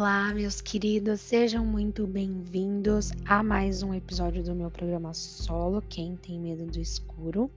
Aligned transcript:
Olá, 0.00 0.32
meus 0.32 0.62
queridos, 0.62 1.20
sejam 1.20 1.62
muito 1.62 2.06
bem-vindos 2.06 3.12
a 3.26 3.42
mais 3.42 3.82
um 3.82 3.92
episódio 3.92 4.42
do 4.42 4.54
meu 4.54 4.70
programa 4.70 5.12
solo 5.12 5.82
Quem 5.90 6.16
Tem 6.16 6.40
Medo 6.40 6.64
do 6.64 6.80
Escuro. 6.80 7.50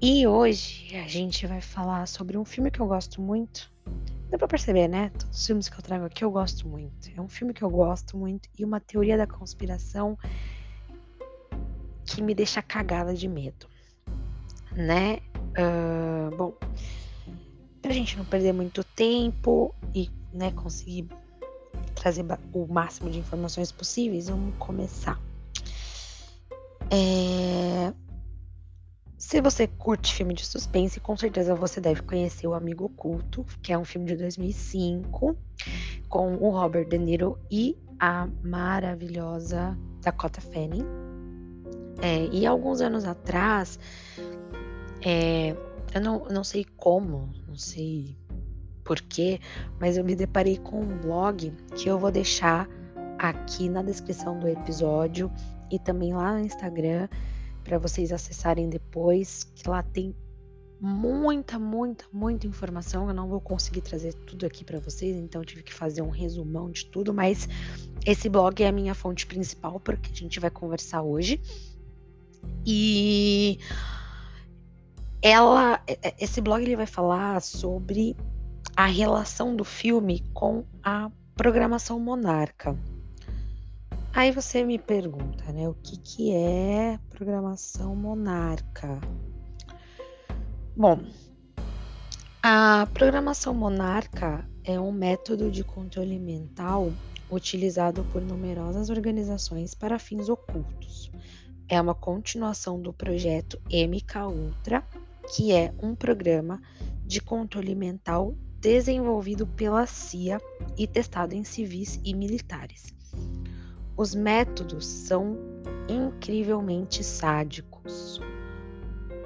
E 0.00 0.26
hoje 0.26 0.96
a 0.96 1.06
gente 1.06 1.46
vai 1.46 1.60
falar 1.60 2.08
sobre 2.08 2.38
um 2.38 2.46
filme 2.46 2.70
que 2.70 2.80
eu 2.80 2.86
gosto 2.86 3.20
muito. 3.20 3.70
Dá 4.30 4.38
pra 4.38 4.48
perceber, 4.48 4.88
né? 4.88 5.10
Todos 5.10 5.40
os 5.40 5.46
filmes 5.46 5.68
que 5.68 5.78
eu 5.78 5.82
trago 5.82 6.06
aqui 6.06 6.24
eu 6.24 6.30
gosto 6.30 6.66
muito. 6.66 7.10
É 7.14 7.20
um 7.20 7.28
filme 7.28 7.52
que 7.52 7.62
eu 7.62 7.68
gosto 7.68 8.16
muito 8.16 8.48
e 8.58 8.64
uma 8.64 8.80
teoria 8.80 9.18
da 9.18 9.26
conspiração 9.26 10.16
que 12.06 12.22
me 12.22 12.34
deixa 12.34 12.62
cagada 12.62 13.12
de 13.12 13.28
medo, 13.28 13.66
né? 14.72 15.18
Uh, 15.58 16.34
bom, 16.34 16.54
pra 17.82 17.92
gente 17.92 18.16
não 18.16 18.24
perder 18.24 18.54
muito 18.54 18.82
tempo 18.82 19.74
e 19.94 20.08
né, 20.32 20.50
conseguir 20.52 21.08
trazer 21.94 22.24
o 22.52 22.66
máximo 22.66 23.10
de 23.10 23.18
informações 23.18 23.70
possíveis, 23.70 24.28
vamos 24.28 24.54
começar. 24.58 25.20
É... 26.90 27.92
Se 29.16 29.40
você 29.40 29.66
curte 29.66 30.14
filme 30.14 30.34
de 30.34 30.44
suspense, 30.44 30.98
com 30.98 31.16
certeza 31.16 31.54
você 31.54 31.80
deve 31.80 32.02
conhecer 32.02 32.46
O 32.46 32.54
Amigo 32.54 32.86
Oculto, 32.86 33.44
que 33.62 33.72
é 33.72 33.78
um 33.78 33.84
filme 33.84 34.06
de 34.06 34.16
2005, 34.16 35.36
com 36.08 36.36
o 36.36 36.50
Robert 36.50 36.88
De 36.88 36.98
Niro 36.98 37.38
e 37.50 37.76
a 37.98 38.26
maravilhosa 38.42 39.78
Dakota 40.00 40.40
Fanning. 40.40 40.86
É, 42.00 42.24
e 42.32 42.46
alguns 42.46 42.80
anos 42.80 43.04
atrás, 43.04 43.78
é, 45.02 45.54
eu 45.94 46.00
não, 46.00 46.24
não 46.30 46.42
sei 46.42 46.64
como, 46.76 47.30
não 47.46 47.56
sei 47.56 48.16
porquê, 48.90 49.38
mas 49.78 49.96
eu 49.96 50.02
me 50.04 50.16
deparei 50.16 50.56
com 50.58 50.80
um 50.80 50.98
blog 50.98 51.52
que 51.76 51.88
eu 51.88 51.96
vou 51.96 52.10
deixar 52.10 52.68
aqui 53.16 53.68
na 53.68 53.84
descrição 53.84 54.36
do 54.36 54.48
episódio 54.48 55.30
e 55.70 55.78
também 55.78 56.12
lá 56.12 56.32
no 56.32 56.40
Instagram 56.40 57.06
para 57.62 57.78
vocês 57.78 58.10
acessarem 58.10 58.68
depois, 58.68 59.44
que 59.54 59.68
lá 59.68 59.80
tem 59.80 60.12
muita, 60.80 61.56
muita, 61.56 62.04
muita 62.12 62.48
informação. 62.48 63.06
Eu 63.06 63.14
não 63.14 63.28
vou 63.28 63.40
conseguir 63.40 63.80
trazer 63.80 64.12
tudo 64.26 64.44
aqui 64.44 64.64
para 64.64 64.80
vocês, 64.80 65.16
então 65.16 65.44
tive 65.44 65.62
que 65.62 65.72
fazer 65.72 66.02
um 66.02 66.10
resumão 66.10 66.68
de 66.68 66.86
tudo, 66.86 67.14
mas 67.14 67.48
esse 68.04 68.28
blog 68.28 68.60
é 68.60 68.66
a 68.66 68.72
minha 68.72 68.92
fonte 68.92 69.24
principal 69.24 69.78
porque 69.78 70.10
a 70.10 70.16
gente 70.16 70.40
vai 70.40 70.50
conversar 70.50 71.02
hoje. 71.02 71.40
E 72.66 73.56
ela 75.22 75.80
esse 76.18 76.40
blog 76.40 76.60
ele 76.60 76.74
vai 76.74 76.86
falar 76.86 77.40
sobre 77.40 78.16
a 78.80 78.86
relação 78.86 79.54
do 79.54 79.62
filme 79.62 80.24
com 80.32 80.64
a 80.82 81.10
programação 81.34 82.00
monarca. 82.00 82.74
Aí 84.10 84.32
você 84.32 84.64
me 84.64 84.78
pergunta, 84.78 85.52
né, 85.52 85.68
o 85.68 85.74
que, 85.74 85.98
que 85.98 86.34
é 86.34 86.98
programação 87.10 87.94
monarca? 87.94 88.98
Bom, 90.74 90.98
a 92.42 92.88
programação 92.94 93.52
monarca 93.52 94.48
é 94.64 94.80
um 94.80 94.92
método 94.92 95.50
de 95.50 95.62
controle 95.62 96.18
mental 96.18 96.90
utilizado 97.30 98.02
por 98.04 98.22
numerosas 98.22 98.88
organizações 98.88 99.74
para 99.74 99.98
fins 99.98 100.30
ocultos. 100.30 101.12
É 101.68 101.78
uma 101.78 101.94
continuação 101.94 102.80
do 102.80 102.94
projeto 102.94 103.60
MK 103.70 104.20
Ultra, 104.26 104.82
que 105.36 105.52
é 105.52 105.70
um 105.82 105.94
programa 105.94 106.62
de 107.04 107.20
controle 107.20 107.74
mental 107.74 108.34
desenvolvido 108.60 109.46
pela 109.46 109.86
CIA 109.86 110.38
e 110.76 110.86
testado 110.86 111.34
em 111.34 111.42
civis 111.42 111.98
e 112.04 112.14
militares. 112.14 112.94
Os 113.96 114.14
métodos 114.14 114.86
são 114.86 115.38
incrivelmente 115.88 117.02
sádicos. 117.02 118.20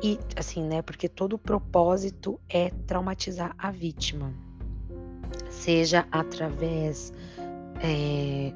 E 0.03 0.19
assim, 0.37 0.63
né? 0.63 0.83
Porque 0.83 1.09
todo 1.09 1.35
o 1.35 1.39
propósito 1.39 2.39
é 2.49 2.71
traumatizar 2.87 3.55
a 3.59 3.71
vítima, 3.71 4.33
seja 5.51 6.07
através 6.13 7.13
é, 7.81 8.53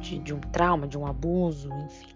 de, 0.00 0.18
de 0.18 0.34
um 0.34 0.40
trauma, 0.40 0.86
de 0.86 0.98
um 0.98 1.06
abuso, 1.06 1.68
enfim. 1.84 2.14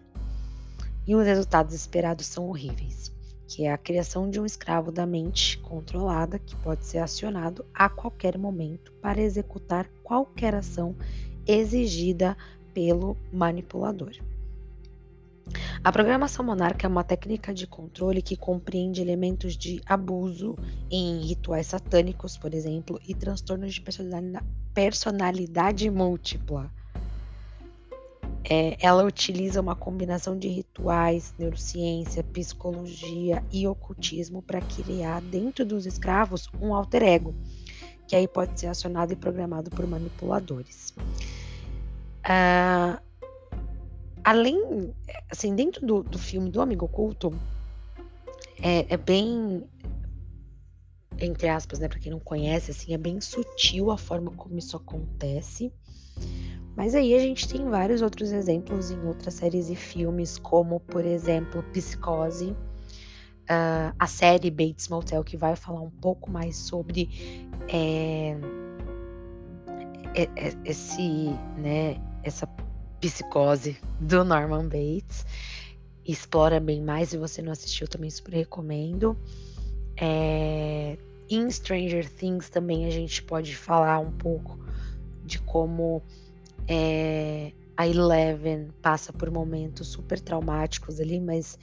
E 1.06 1.14
os 1.14 1.24
resultados 1.24 1.72
esperados 1.74 2.26
são 2.26 2.48
horríveis 2.48 3.15
que 3.46 3.64
é 3.64 3.72
a 3.72 3.78
criação 3.78 4.28
de 4.28 4.40
um 4.40 4.46
escravo 4.46 4.90
da 4.90 5.06
mente 5.06 5.58
controlada 5.58 6.38
que 6.38 6.56
pode 6.56 6.84
ser 6.84 6.98
acionado 6.98 7.64
a 7.72 7.88
qualquer 7.88 8.36
momento 8.36 8.92
para 9.00 9.20
executar 9.20 9.88
qualquer 10.02 10.54
ação 10.54 10.94
exigida 11.46 12.36
pelo 12.74 13.16
manipulador. 13.32 14.12
A 15.82 15.92
programação 15.92 16.44
monarca 16.44 16.86
é 16.86 16.90
uma 16.90 17.04
técnica 17.04 17.54
de 17.54 17.66
controle 17.66 18.20
que 18.20 18.36
compreende 18.36 19.00
elementos 19.00 19.56
de 19.56 19.80
abuso 19.86 20.56
em 20.90 21.20
rituais 21.20 21.68
satânicos, 21.68 22.36
por 22.36 22.52
exemplo, 22.52 23.00
e 23.06 23.14
transtornos 23.14 23.74
de 23.74 23.84
personalidade 24.74 25.88
múltipla 25.88 26.72
é, 28.48 28.76
ela 28.80 29.04
utiliza 29.04 29.60
uma 29.60 29.74
combinação 29.74 30.38
de 30.38 30.46
rituais, 30.46 31.34
neurociência, 31.36 32.22
psicologia 32.22 33.42
e 33.52 33.66
ocultismo 33.66 34.40
para 34.40 34.60
criar 34.60 35.20
dentro 35.20 35.64
dos 35.64 35.84
escravos 35.84 36.48
um 36.60 36.72
alter 36.72 37.02
ego, 37.02 37.34
que 38.06 38.14
aí 38.14 38.28
pode 38.28 38.58
ser 38.58 38.68
acionado 38.68 39.12
e 39.12 39.16
programado 39.16 39.68
por 39.70 39.84
manipuladores. 39.84 40.94
Ah, 42.22 43.00
além, 44.22 44.94
assim, 45.28 45.54
dentro 45.56 45.84
do, 45.84 46.04
do, 46.04 46.18
filme 46.18 46.48
do 46.48 46.60
Amigo 46.60 46.84
Oculto, 46.84 47.34
é, 48.62 48.94
é 48.94 48.96
bem, 48.96 49.64
entre 51.18 51.48
aspas, 51.48 51.80
né, 51.80 51.88
para 51.88 51.98
quem 51.98 52.12
não 52.12 52.20
conhece, 52.20 52.70
assim, 52.70 52.94
é 52.94 52.98
bem 52.98 53.20
sutil 53.20 53.90
a 53.90 53.98
forma 53.98 54.30
como 54.30 54.56
isso 54.56 54.76
acontece. 54.76 55.72
Mas 56.76 56.94
aí 56.94 57.14
a 57.14 57.18
gente 57.18 57.48
tem 57.48 57.68
vários 57.68 58.02
outros 58.02 58.32
exemplos 58.32 58.90
em 58.90 59.00
outras 59.06 59.34
séries 59.34 59.70
e 59.70 59.74
filmes, 59.74 60.38
como 60.38 60.78
por 60.78 61.06
exemplo 61.06 61.62
Psicose, 61.72 62.50
uh, 62.50 63.94
a 63.98 64.06
série 64.06 64.50
Bates 64.50 64.88
Motel, 64.88 65.24
que 65.24 65.38
vai 65.38 65.56
falar 65.56 65.80
um 65.80 65.90
pouco 65.90 66.30
mais 66.30 66.56
sobre 66.56 67.08
é, 67.68 68.36
esse, 70.64 71.30
né, 71.56 72.00
essa 72.22 72.46
psicose 73.00 73.78
do 74.00 74.22
Norman 74.22 74.64
Bates. 74.64 75.24
Explora 76.06 76.60
bem 76.60 76.82
mais, 76.82 77.08
se 77.08 77.16
você 77.16 77.42
não 77.42 77.52
assistiu, 77.52 77.88
também 77.88 78.10
super 78.10 78.34
recomendo. 78.34 79.16
É, 79.98 80.98
em 81.28 81.50
Stranger 81.50 82.08
Things 82.08 82.48
também 82.48 82.86
a 82.86 82.90
gente 82.90 83.22
pode 83.22 83.56
falar 83.56 83.98
um 83.98 84.12
pouco 84.12 84.58
de 85.24 85.40
como 85.40 86.02
é, 86.68 87.52
a 87.76 87.86
Eleven 87.86 88.68
passa 88.80 89.12
por 89.12 89.30
momentos 89.30 89.88
super 89.88 90.18
traumáticos 90.20 91.00
ali, 91.00 91.20
mas 91.20 91.58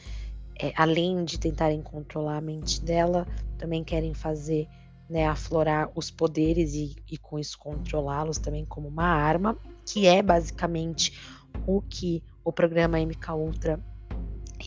é, 0.60 0.72
além 0.76 1.24
de 1.26 1.40
tentarem 1.40 1.82
controlar 1.82 2.38
a 2.38 2.42
mente 2.42 2.82
dela, 2.82 3.28
também 3.58 3.84
querem 3.84 4.14
fazer, 4.14 4.68
né, 5.10 5.28
aflorar 5.28 5.90
os 5.96 6.12
poderes 6.12 6.74
e, 6.74 6.96
e 7.10 7.18
com 7.18 7.40
isso 7.40 7.58
controlá-los 7.58 8.38
também 8.38 8.66
como 8.66 8.88
uma 8.88 9.06
arma, 9.06 9.58
que 9.86 10.06
é 10.06 10.22
basicamente 10.22 11.20
o 11.66 11.82
que 11.82 12.24
o 12.44 12.52
programa 12.52 13.00
MK 13.00 13.32
Ultra 13.34 13.80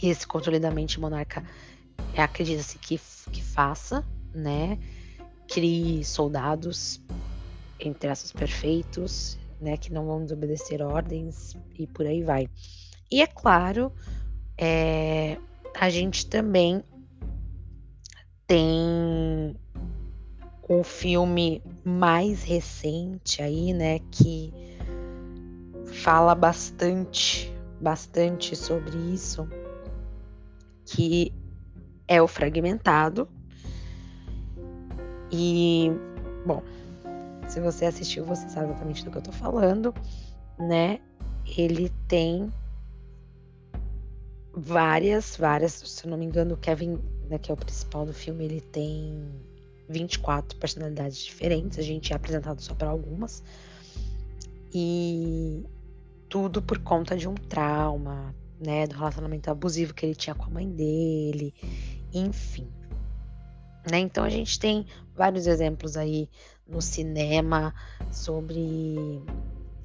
e 0.03 0.09
esse 0.09 0.27
controle 0.27 0.59
da 0.59 0.71
mente 0.71 1.01
monarca 1.01 1.45
é, 2.15 2.23
acredita-se 2.23 2.79
que, 2.79 3.01
que 3.31 3.43
faça, 3.43 4.05
né? 4.35 4.79
Crie 5.49 6.05
soldados, 6.05 7.01
entre 7.79 8.09
aspas, 8.09 8.33
perfeitos, 8.33 9.39
né, 9.61 9.77
que 9.77 9.93
não 9.93 10.07
vão 10.07 10.23
desobedecer 10.23 10.83
ordens 10.83 11.57
e 11.79 11.87
por 11.87 12.07
aí 12.07 12.23
vai. 12.23 12.49
E 13.11 13.23
é 13.23 13.27
claro, 13.27 13.93
é, 14.59 15.39
a 15.75 15.91
gente 15.91 16.27
também 16.27 16.83
tem 18.47 19.57
o 20.69 20.83
filme 20.83 21.63
mais 21.85 22.43
recente 22.43 23.41
aí, 23.43 23.73
né, 23.73 24.01
que 24.11 24.53
fala 25.87 26.35
bastante, 26.35 27.53
bastante 27.81 28.57
sobre 28.57 28.97
isso, 29.13 29.49
que 30.85 31.33
é 32.09 32.21
o 32.21 32.29
Fragmentado. 32.29 33.29
E, 35.31 35.91
bom, 36.45 36.63
se 37.49 37.61
você 37.61 37.87
assistiu, 37.87 38.25
você 38.25 38.49
sabe 38.49 38.71
exatamente 38.71 39.05
do 39.05 39.11
que 39.11 39.19
eu 39.19 39.23
tô 39.23 39.33
falando, 39.33 39.95
né? 40.59 41.01
Ele 41.57 41.91
tem 42.09 42.53
várias, 44.53 45.37
várias, 45.37 45.73
se 45.73 46.05
eu 46.05 46.11
não 46.11 46.19
me 46.19 46.25
engano, 46.25 46.55
o 46.55 46.57
Kevin, 46.57 46.99
né, 47.29 47.39
que 47.39 47.51
é 47.51 47.55
o 47.55 47.57
principal 47.57 48.07
do 48.07 48.13
filme, 48.13 48.45
ele 48.45 48.61
tem 48.61 49.29
24 49.89 50.59
personalidades 50.59 51.19
diferentes. 51.19 51.79
A 51.79 51.83
gente 51.83 52.13
é 52.13 52.17
apresentado 52.17 52.61
só 52.61 52.75
para 52.75 52.89
algumas. 52.89 53.43
E 54.73 55.65
tudo 56.29 56.61
por 56.61 56.79
conta 56.79 57.17
de 57.17 57.29
um 57.29 57.35
trauma, 57.35 58.35
né, 58.59 58.87
do 58.87 58.95
relacionamento 58.95 59.51
abusivo 59.51 59.95
que 59.95 60.07
ele 60.07 60.15
tinha 60.15 60.35
com 60.35 60.45
a 60.45 60.51
mãe 60.51 60.69
dele, 60.69 61.55
enfim. 62.13 62.67
Né? 63.91 63.99
Então 63.99 64.25
a 64.25 64.29
gente 64.29 64.59
tem 64.59 64.87
vários 65.15 65.47
exemplos 65.47 65.97
aí 65.97 66.29
no 66.67 66.83
cinema 66.83 67.75
sobre 68.11 69.23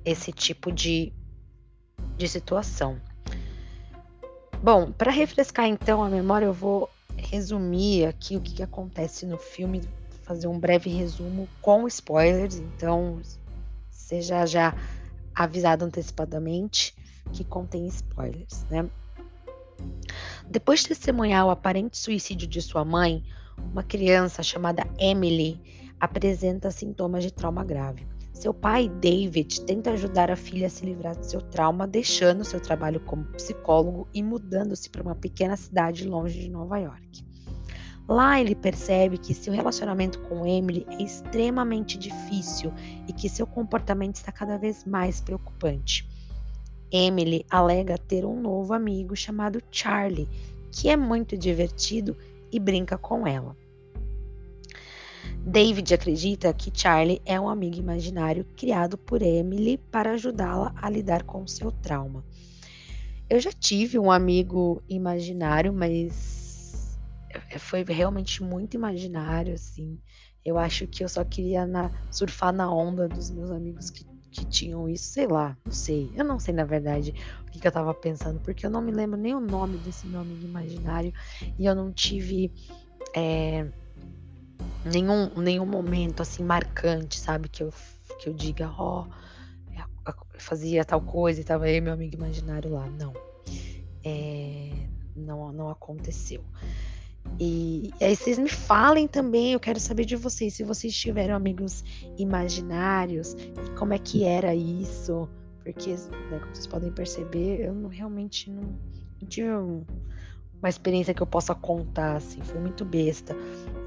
esse 0.03 0.31
tipo 0.31 0.71
de, 0.71 1.13
de 2.17 2.27
situação. 2.27 2.99
Bom, 4.63 4.91
para 4.91 5.11
refrescar 5.11 5.65
então 5.65 6.03
a 6.03 6.09
memória, 6.09 6.45
eu 6.45 6.53
vou 6.53 6.89
resumir 7.15 8.05
aqui 8.05 8.35
o 8.35 8.41
que, 8.41 8.55
que 8.55 8.63
acontece 8.63 9.25
no 9.25 9.37
filme, 9.37 9.81
fazer 10.23 10.47
um 10.47 10.59
breve 10.59 10.89
resumo 10.89 11.47
com 11.61 11.87
spoilers, 11.87 12.55
então 12.55 13.21
seja 13.89 14.45
já 14.45 14.75
avisado 15.33 15.85
antecipadamente 15.85 16.95
que 17.31 17.43
contém 17.43 17.87
spoilers, 17.87 18.65
né? 18.69 18.89
Depois 20.47 20.81
de 20.81 20.89
testemunhar 20.89 21.45
o 21.45 21.49
aparente 21.49 21.97
suicídio 21.97 22.47
de 22.47 22.61
sua 22.61 22.83
mãe, 22.83 23.23
uma 23.57 23.83
criança 23.83 24.43
chamada 24.43 24.87
Emily 24.99 25.59
apresenta 25.99 26.71
sintomas 26.71 27.23
de 27.23 27.31
trauma 27.31 27.63
grave. 27.63 28.07
Seu 28.33 28.53
pai, 28.53 28.89
David, 28.89 29.61
tenta 29.61 29.91
ajudar 29.91 30.31
a 30.31 30.35
filha 30.35 30.65
a 30.65 30.69
se 30.69 30.83
livrar 30.83 31.15
de 31.15 31.27
seu 31.27 31.41
trauma, 31.41 31.85
deixando 31.85 32.43
seu 32.43 32.59
trabalho 32.59 32.99
como 33.01 33.25
psicólogo 33.33 34.07
e 34.13 34.23
mudando-se 34.23 34.89
para 34.89 35.03
uma 35.03 35.13
pequena 35.13 35.55
cidade 35.55 36.07
longe 36.07 36.39
de 36.39 36.49
Nova 36.49 36.79
York. 36.79 37.23
Lá 38.07 38.41
ele 38.41 38.55
percebe 38.55 39.17
que 39.17 39.33
seu 39.33 39.53
relacionamento 39.53 40.19
com 40.21 40.45
Emily 40.45 40.85
é 40.89 41.03
extremamente 41.03 41.97
difícil 41.97 42.73
e 43.07 43.13
que 43.13 43.29
seu 43.29 43.45
comportamento 43.45 44.15
está 44.15 44.31
cada 44.31 44.57
vez 44.57 44.85
mais 44.85 45.21
preocupante. 45.21 46.09
Emily 46.91 47.45
alega 47.49 47.97
ter 47.97 48.25
um 48.25 48.41
novo 48.41 48.73
amigo 48.73 49.15
chamado 49.15 49.61
Charlie, 49.71 50.27
que 50.71 50.89
é 50.89 50.97
muito 50.97 51.37
divertido 51.37 52.17
e 52.51 52.59
brinca 52.59 52.97
com 52.97 53.25
ela. 53.25 53.55
David 55.45 55.93
acredita 55.93 56.53
que 56.53 56.71
Charlie 56.73 57.21
é 57.25 57.39
um 57.39 57.49
amigo 57.49 57.77
imaginário 57.77 58.45
criado 58.55 58.97
por 58.97 59.21
Emily 59.21 59.77
para 59.77 60.11
ajudá-la 60.11 60.73
a 60.75 60.89
lidar 60.89 61.23
com 61.23 61.47
seu 61.47 61.71
trauma. 61.71 62.23
Eu 63.29 63.39
já 63.39 63.51
tive 63.51 63.97
um 63.97 64.11
amigo 64.11 64.83
imaginário, 64.87 65.73
mas 65.73 66.99
foi 67.59 67.83
realmente 67.83 68.43
muito 68.43 68.75
imaginário, 68.75 69.53
assim. 69.53 69.99
Eu 70.43 70.57
acho 70.57 70.85
que 70.87 71.03
eu 71.03 71.09
só 71.09 71.23
queria 71.23 71.65
na, 71.65 71.91
surfar 72.11 72.53
na 72.53 72.71
onda 72.71 73.07
dos 73.07 73.31
meus 73.31 73.49
amigos 73.51 73.89
que, 73.89 74.05
que 74.31 74.45
tinham 74.45 74.87
isso, 74.87 75.05
sei 75.05 75.27
lá, 75.27 75.57
não 75.65 75.71
sei. 75.73 76.11
Eu 76.15 76.23
não 76.23 76.39
sei, 76.39 76.53
na 76.53 76.63
verdade, 76.63 77.13
o 77.45 77.51
que, 77.51 77.59
que 77.59 77.67
eu 77.67 77.71
tava 77.71 77.93
pensando, 77.93 78.39
porque 78.39 78.65
eu 78.65 78.69
não 78.69 78.81
me 78.81 78.91
lembro 78.91 79.19
nem 79.19 79.35
o 79.35 79.41
nome 79.41 79.77
desse 79.77 80.07
meu 80.07 80.21
amigo 80.21 80.43
imaginário 80.43 81.13
e 81.59 81.65
eu 81.65 81.75
não 81.75 81.91
tive. 81.91 82.51
É, 83.13 83.67
nenhum, 84.85 85.29
nenhum 85.35 85.65
momento 85.65 86.21
assim 86.21 86.43
marcante, 86.43 87.19
sabe? 87.19 87.49
Que 87.49 87.63
eu, 87.63 87.73
que 88.19 88.29
eu 88.29 88.33
diga, 88.33 88.73
ó, 88.77 89.05
oh, 89.05 89.31
fazia 90.37 90.83
tal 90.83 91.01
coisa 91.01 91.39
e 91.39 91.43
tava 91.43 91.65
aí 91.65 91.79
meu 91.79 91.93
amigo 91.93 92.15
imaginário 92.15 92.71
lá. 92.71 92.89
Não. 92.89 93.13
É, 94.03 94.71
não, 95.15 95.51
não 95.51 95.69
aconteceu. 95.69 96.43
E, 97.39 97.91
aí 97.99 98.15
vocês 98.15 98.37
me 98.37 98.49
falem 98.49 99.07
também, 99.07 99.53
eu 99.53 99.59
quero 99.59 99.79
saber 99.79 100.05
de 100.05 100.15
vocês, 100.15 100.53
se 100.53 100.63
vocês 100.63 100.95
tiveram 100.95 101.35
amigos 101.35 101.83
imaginários 102.17 103.33
e 103.33 103.71
como 103.77 103.93
é 103.93 103.97
que 103.97 104.23
era 104.23 104.53
isso, 104.53 105.27
porque, 105.63 105.91
né, 105.91 106.39
como 106.39 106.53
vocês 106.53 106.67
podem 106.67 106.91
perceber, 106.91 107.65
eu 107.65 107.73
não, 107.73 107.89
realmente 107.89 108.49
não, 108.49 108.61
não 109.19 109.27
tive 109.27 109.49
um, 109.49 109.83
uma 110.61 110.69
experiência 110.69 111.13
que 111.13 111.21
eu 111.21 111.27
possa 111.27 111.55
contar, 111.55 112.17
assim, 112.17 112.41
foi 112.43 112.59
muito 112.59 112.85
besta. 112.85 113.35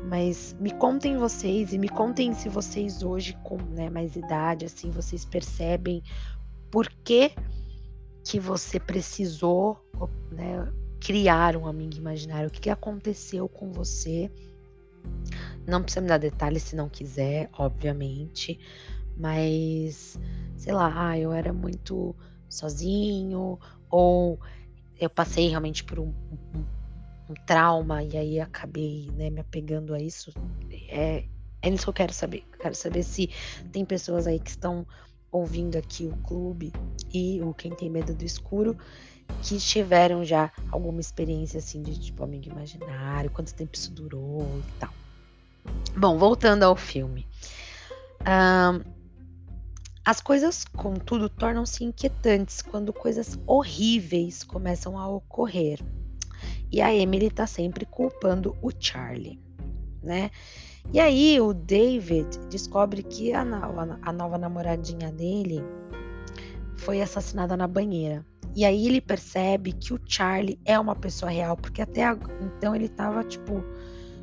Mas 0.09 0.55
me 0.59 0.73
contem 0.73 1.17
vocês 1.17 1.73
e 1.73 1.79
me 1.79 1.89
contem 1.89 2.35
se 2.35 2.49
vocês 2.49 3.03
hoje, 3.03 3.39
com 3.45 3.57
né, 3.57 3.89
mais 3.89 4.17
idade, 4.17 4.67
assim, 4.67 4.91
vocês 4.91 5.25
percebem 5.25 6.03
por 6.71 6.89
que, 7.05 7.33
que 8.25 8.41
você 8.41 8.81
precisou 8.81 9.79
né, 10.33 10.69
criar 11.05 11.55
um 11.55 11.67
amigo 11.67 11.97
imaginário, 11.97 12.49
o 12.49 12.51
que, 12.51 12.71
aconteceu 12.71 13.47
com 13.47 13.71
você. 13.71 14.33
Não 15.67 15.83
precisa 15.83 16.01
me 16.01 16.09
dar 16.09 16.17
detalhes 16.17 16.63
se 16.63 16.75
não 16.75 16.89
quiser, 16.89 17.51
obviamente, 17.53 18.59
mas 19.15 20.19
sei 20.57 20.73
lá, 20.73 21.11
ah, 21.11 21.19
eu 21.19 21.31
era 21.31 21.53
muito 21.53 22.17
sozinho, 22.49 23.59
ou 23.91 24.41
eu 24.99 25.11
passei 25.11 25.49
realmente 25.49 25.85
por 25.85 25.99
um, 25.99 26.09
um, 26.09 26.65
um 27.29 27.35
trauma 27.47 28.03
e 28.03 28.17
aí 28.17 28.41
acabei 28.41 29.11
né, 29.15 29.29
me 29.29 29.41
apegando 29.41 29.93
a 29.93 30.01
isso. 30.01 30.33
É, 30.89 31.25
é 31.61 31.69
isso 31.69 31.85
que 31.85 31.91
eu 31.91 31.95
quero 31.95 32.15
saber. 32.15 32.45
Quero 32.59 32.75
saber 32.75 33.03
se 33.03 33.29
tem 33.71 33.85
pessoas 33.85 34.27
aí 34.27 34.41
que 34.41 34.51
estão 34.51 34.87
ouvindo 35.31 35.77
aqui 35.77 36.07
o 36.07 36.17
clube 36.19 36.73
e 37.13 37.43
o 37.43 37.53
Quem 37.53 37.75
Tem 37.75 37.91
Medo 37.91 38.15
do 38.15 38.25
Escuro 38.25 38.79
que 39.43 39.59
tiveram 39.59 40.25
já 40.25 40.51
alguma 40.71 41.01
experiência 41.01 41.59
assim 41.59 41.83
de 41.83 41.99
tipo 41.99 42.25
amigo 42.25 42.49
imaginário, 42.49 43.31
quanto 43.31 43.55
tempo 43.55 43.75
isso 43.75 43.91
durou 43.93 44.47
e 44.59 44.79
tal. 44.81 44.91
Bom, 45.97 46.19
voltando 46.19 46.63
ao 46.63 46.75
filme. 46.75 47.27
Um, 48.23 48.81
as 50.05 50.21
coisas, 50.21 50.65
contudo, 50.65 51.29
tornam-se 51.29 51.85
inquietantes 51.85 52.61
quando 52.61 52.93
coisas 52.93 53.39
horríveis 53.47 54.45
começam 54.45 54.99
a 54.99 55.09
ocorrer. 55.09 55.81
E 56.71 56.83
a 56.83 56.95
Emily 56.95 57.31
tá 57.31 57.47
sempre 57.47 57.87
culpando 57.87 58.57
o 58.61 58.71
Charlie, 58.79 59.41
né? 60.03 60.31
E 60.93 61.01
aí 61.01 61.41
o 61.41 61.55
David 61.55 62.39
descobre 62.51 63.03
que 63.03 63.33
a, 63.33 63.41
a 64.03 64.13
nova 64.13 64.37
namoradinha 64.37 65.11
dele 65.11 65.63
foi 66.77 67.01
assassinada 67.01 67.57
na 67.57 67.67
banheira. 67.67 68.25
E 68.55 68.65
aí 68.65 68.87
ele 68.87 69.01
percebe 69.01 69.73
que 69.73 69.93
o 69.93 70.01
Charlie 70.07 70.59
é 70.65 70.79
uma 70.79 70.95
pessoa 70.95 71.31
real, 71.31 71.57
porque 71.57 71.83
até 71.83 72.03
então 72.41 72.75
ele 72.75 72.89
tava, 72.89 73.25
tipo, 73.25 73.65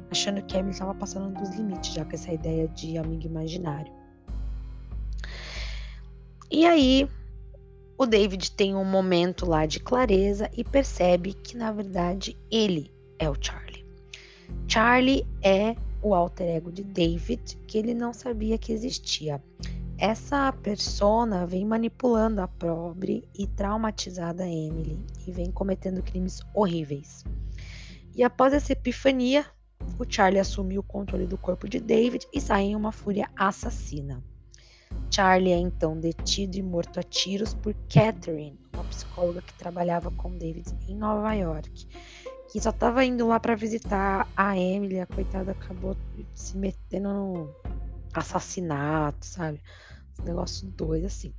achando 0.09 0.41
que 0.43 0.55
a 0.55 0.59
Emily 0.59 0.77
tava 0.77 0.93
passando 0.95 1.33
dos 1.37 1.55
limites 1.55 1.93
já 1.93 2.05
com 2.05 2.13
essa 2.13 2.31
ideia 2.31 2.67
de 2.67 2.97
amigo 2.97 3.25
imaginário. 3.25 3.91
E 6.49 6.65
aí 6.65 7.07
o 7.97 8.05
David 8.05 8.51
tem 8.51 8.75
um 8.75 8.83
momento 8.83 9.45
lá 9.45 9.65
de 9.65 9.79
clareza 9.79 10.49
e 10.55 10.63
percebe 10.63 11.33
que 11.33 11.55
na 11.55 11.71
verdade 11.71 12.37
ele 12.49 12.91
é 13.19 13.29
o 13.29 13.35
Charlie. 13.39 13.85
Charlie 14.67 15.25
é 15.41 15.75
o 16.01 16.13
alter 16.15 16.57
ego 16.57 16.71
de 16.71 16.83
David 16.83 17.57
que 17.67 17.77
ele 17.77 17.93
não 17.93 18.11
sabia 18.13 18.57
que 18.57 18.73
existia. 18.73 19.41
Essa 20.01 20.51
persona 20.51 21.45
vem 21.45 21.63
manipulando 21.63 22.41
a 22.41 22.47
pobre 22.47 23.23
e 23.37 23.45
traumatizada 23.45 24.47
Emily 24.47 24.99
e 25.27 25.31
vem 25.31 25.51
cometendo 25.51 26.01
crimes 26.01 26.41
horríveis. 26.55 27.23
E 28.15 28.23
após 28.23 28.51
essa 28.51 28.73
epifania, 28.73 29.45
o 29.99 30.05
Charlie 30.09 30.39
assume 30.39 30.79
o 30.79 30.81
controle 30.81 31.27
do 31.27 31.37
corpo 31.37 31.69
de 31.69 31.79
David 31.79 32.27
e 32.33 32.41
sai 32.41 32.63
em 32.63 32.75
uma 32.75 32.91
fúria 32.91 33.29
assassina. 33.35 34.23
Charlie 35.11 35.51
é 35.51 35.57
então 35.57 35.95
detido 35.99 36.57
e 36.57 36.63
morto 36.63 36.99
a 36.99 37.03
tiros 37.03 37.53
por 37.53 37.75
Catherine, 37.87 38.59
uma 38.73 38.83
psicóloga 38.85 39.43
que 39.43 39.53
trabalhava 39.53 40.09
com 40.09 40.35
David 40.35 40.67
em 40.87 40.95
Nova 40.95 41.31
York, 41.35 41.87
que 42.51 42.59
só 42.59 42.71
estava 42.71 43.05
indo 43.05 43.27
lá 43.27 43.39
para 43.39 43.55
visitar 43.55 44.27
a 44.35 44.57
Emily. 44.57 44.99
A 44.99 45.05
coitada 45.05 45.51
acabou 45.51 45.95
se 46.33 46.57
metendo 46.57 47.07
no 47.07 47.55
assassinato, 48.15 49.23
sabe? 49.23 49.61
Negócio 50.25 50.67
doido 50.67 51.05
assim. 51.05 51.33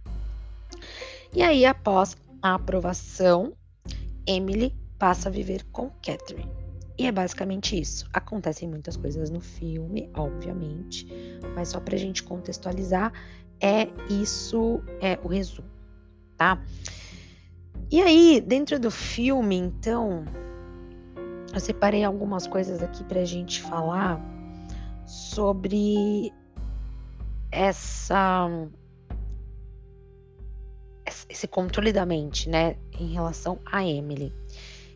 E 1.35 1.43
aí, 1.43 1.65
após 1.65 2.17
a 2.43 2.55
aprovação, 2.55 3.53
Emily 4.27 4.75
passa 4.99 5.29
a 5.29 5.33
viver 5.33 5.65
com 5.73 5.91
Catherine. 6.05 6.51
E 6.99 7.07
é 7.07 7.13
basicamente 7.13 7.81
isso. 7.81 8.07
Acontecem 8.13 8.69
muitas 8.69 8.97
coisas 8.97 9.31
no 9.31 9.41
filme, 9.41 10.11
obviamente, 10.15 11.09
mas 11.55 11.69
só 11.69 11.81
pra 11.81 11.97
gente 11.97 12.23
contextualizar, 12.23 13.13
é 13.61 13.89
isso 14.11 14.83
é 15.01 15.19
o 15.23 15.29
resumo, 15.29 15.69
tá? 16.37 16.63
E 17.91 18.01
aí, 18.01 18.41
dentro 18.41 18.79
do 18.79 18.91
filme, 18.91 19.57
então, 19.57 20.25
eu 21.53 21.61
separei 21.61 22.05
algumas 22.05 22.47
coisas 22.47 22.83
aqui 22.83 23.05
pra 23.05 23.25
gente 23.25 23.61
falar 23.63 24.21
sobre 25.07 26.33
essa 27.53 28.49
esse 31.29 31.47
controle 31.47 31.93
da 31.93 32.07
mente, 32.07 32.49
né, 32.49 32.77
em 32.99 33.13
relação 33.13 33.59
a 33.67 33.85
Emily. 33.87 34.35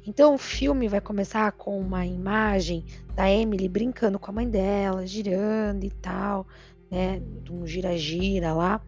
Então 0.07 0.35
o 0.35 0.39
filme 0.39 0.89
vai 0.89 1.01
começar 1.01 1.53
com 1.53 1.79
uma 1.79 2.07
imagem 2.07 2.85
da 3.15 3.31
Emily 3.31 3.69
brincando 3.69 4.19
com 4.19 4.31
a 4.31 4.35
mãe 4.35 4.49
dela, 4.49 5.07
girando 5.07 5.85
e 5.85 5.91
tal, 5.91 6.47
né, 6.91 7.21
um 7.51 7.67
gira-gira 7.67 8.55
lá, 8.55 8.81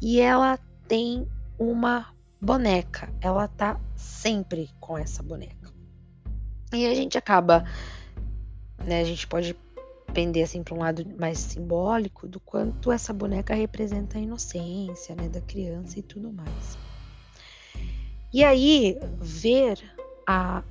e 0.00 0.20
ela 0.20 0.58
tem 0.88 1.26
uma 1.58 2.14
boneca, 2.40 3.12
ela 3.20 3.48
tá 3.48 3.80
sempre 3.96 4.70
com 4.80 4.96
essa 4.96 5.22
boneca. 5.22 5.72
E 6.72 6.86
a 6.86 6.94
gente 6.94 7.18
acaba, 7.18 7.64
né, 8.84 9.00
a 9.00 9.04
gente 9.04 9.26
pode 9.26 9.54
pender 10.16 10.44
assim 10.44 10.62
para 10.62 10.74
um 10.74 10.78
lado 10.78 11.04
mais 11.18 11.38
simbólico 11.38 12.26
do 12.26 12.40
quanto 12.40 12.90
essa 12.90 13.12
boneca 13.12 13.54
representa 13.54 14.16
a 14.16 14.20
inocência, 14.20 15.14
né, 15.14 15.28
da 15.28 15.42
criança 15.42 15.98
e 15.98 16.02
tudo 16.02 16.32
mais. 16.32 16.78
E 18.32 18.42
aí 18.42 18.98
ver 19.20 19.78
a 20.26 20.62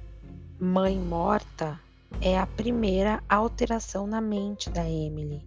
mãe 0.60 0.98
morta 0.98 1.80
é 2.20 2.40
a 2.40 2.48
primeira 2.48 3.24
alteração 3.30 4.08
na 4.08 4.20
mente 4.20 4.68
da 4.72 4.90
Emily, 4.90 5.46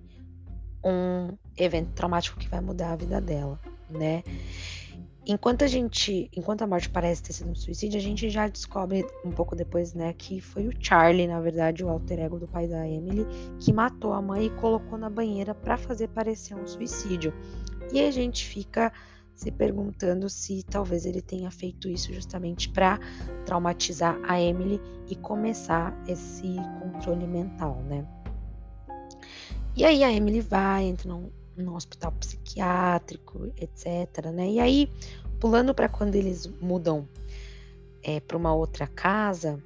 um 0.85 1.37
evento 1.57 1.91
traumático 1.91 2.39
que 2.39 2.49
vai 2.49 2.61
mudar 2.61 2.93
a 2.93 2.97
vida 2.97 3.21
dela, 3.21 3.59
né? 3.91 4.23
Enquanto 5.31 5.63
a 5.63 5.67
gente, 5.67 6.31
enquanto 6.35 6.63
a 6.63 6.67
morte 6.67 6.89
parece 6.89 7.23
ter 7.23 7.35
sido 7.35 7.51
um 7.51 7.55
suicídio, 7.55 7.99
a 7.99 8.03
gente 8.03 8.31
já 8.31 8.49
descobre 8.49 9.07
um 9.23 9.31
pouco 9.31 9.55
depois, 9.55 9.93
né, 9.93 10.15
que 10.15 10.41
foi 10.41 10.67
o 10.67 10.73
Charlie, 10.81 11.27
na 11.27 11.39
verdade, 11.39 11.85
o 11.85 11.89
alter 11.91 12.21
ego 12.21 12.39
do 12.39 12.49
pai 12.49 12.67
da 12.67 12.89
Emily, 12.89 13.27
que 13.61 13.71
matou 13.71 14.15
a 14.15 14.23
mãe 14.23 14.47
e 14.47 14.51
colocou 14.51 14.97
na 14.97 15.11
banheira 15.11 15.55
para 15.55 15.77
fazer 15.77 16.09
parecer 16.09 16.55
um 16.55 16.67
suicídio. 16.67 17.35
E 17.93 18.01
a 18.01 18.11
gente 18.11 18.47
fica 18.47 18.91
se 19.35 19.51
perguntando 19.53 20.31
se 20.31 20.63
talvez 20.63 21.05
ele 21.05 21.21
tenha 21.21 21.51
feito 21.51 21.91
isso 21.91 22.11
justamente 22.15 22.71
para 22.71 22.99
traumatizar 23.45 24.19
a 24.27 24.41
Emily 24.41 24.81
e 25.09 25.15
começar 25.15 25.95
esse 26.09 26.57
controle 26.81 27.27
mental, 27.27 27.83
né? 27.83 28.03
E 29.77 29.85
aí 29.85 30.03
a 30.03 30.11
Emily 30.11 30.41
vai, 30.41 30.85
entra 30.85 31.07
num, 31.07 31.31
num 31.63 31.75
hospital 31.75 32.13
psiquiátrico, 32.13 33.53
etc, 33.57 34.27
né? 34.33 34.51
E 34.53 34.61
aí, 34.61 34.91
pulando 35.41 35.75
para 35.75 35.89
quando 35.89 36.15
eles 36.15 36.47
mudam 36.61 37.09
é, 38.03 38.21
para 38.21 38.37
uma 38.37 38.55
outra 38.55 38.87
casa, 38.87 39.63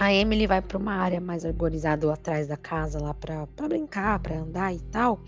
a 0.00 0.12
Emily 0.12 0.46
vai 0.46 0.62
para 0.62 0.78
uma 0.78 0.94
área 0.94 1.20
mais 1.20 1.44
arborizada 1.44 2.10
atrás 2.10 2.48
da 2.48 2.56
casa 2.56 2.98
lá 2.98 3.12
para 3.12 3.46
brincar, 3.68 4.18
para 4.20 4.40
andar 4.40 4.74
e 4.74 4.80
tal, 4.80 5.20